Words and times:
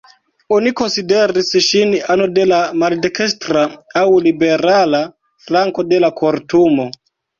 Oni 0.55 0.71
konsideris 0.79 1.51
ŝin 1.65 1.91
ano 2.15 2.25
de 2.37 2.47
la 2.53 2.59
"maldekstra" 2.85 3.67
aŭ 4.01 4.07
"liberala" 4.29 5.03
flanko 5.49 5.87
de 5.93 6.01
la 6.07 6.11
Kortumo. 6.23 6.89